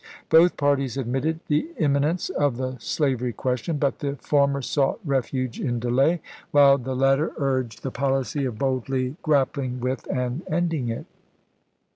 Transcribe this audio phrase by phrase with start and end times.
[0.31, 4.21] Both parties admitted MAEYLAND FREE 459 the imminence of the slavery question; but the chap.xix.
[4.27, 10.07] former sought refuge in delay, while the latter urged the policy of boldly grappling with
[10.09, 11.05] and ending it.